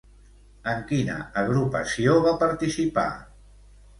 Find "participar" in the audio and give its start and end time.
2.47-3.07